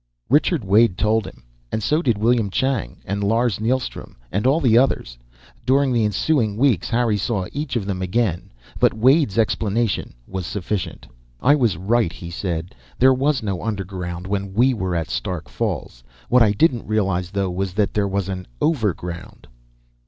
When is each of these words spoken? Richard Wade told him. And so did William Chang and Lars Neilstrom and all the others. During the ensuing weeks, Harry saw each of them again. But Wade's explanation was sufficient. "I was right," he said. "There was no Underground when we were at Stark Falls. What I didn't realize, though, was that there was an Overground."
Richard 0.29 0.63
Wade 0.63 0.97
told 0.97 1.27
him. 1.27 1.43
And 1.71 1.83
so 1.83 2.01
did 2.01 2.17
William 2.17 2.49
Chang 2.49 3.03
and 3.05 3.23
Lars 3.23 3.59
Neilstrom 3.59 4.15
and 4.31 4.47
all 4.47 4.59
the 4.59 4.75
others. 4.75 5.15
During 5.63 5.93
the 5.93 6.03
ensuing 6.05 6.57
weeks, 6.57 6.89
Harry 6.89 7.17
saw 7.17 7.45
each 7.53 7.75
of 7.75 7.85
them 7.85 8.01
again. 8.01 8.51
But 8.79 8.95
Wade's 8.95 9.37
explanation 9.37 10.15
was 10.27 10.47
sufficient. 10.47 11.05
"I 11.39 11.53
was 11.53 11.77
right," 11.77 12.11
he 12.11 12.31
said. 12.31 12.73
"There 12.97 13.13
was 13.13 13.43
no 13.43 13.61
Underground 13.61 14.25
when 14.25 14.55
we 14.55 14.73
were 14.73 14.95
at 14.95 15.11
Stark 15.11 15.47
Falls. 15.47 16.03
What 16.29 16.41
I 16.41 16.53
didn't 16.53 16.87
realize, 16.87 17.29
though, 17.29 17.51
was 17.51 17.73
that 17.75 17.93
there 17.93 18.07
was 18.07 18.27
an 18.27 18.47
Overground." 18.59 19.47